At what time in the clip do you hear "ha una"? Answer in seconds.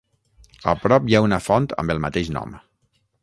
1.17-1.39